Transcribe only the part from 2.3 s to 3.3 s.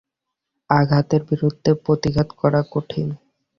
করা কঠিন।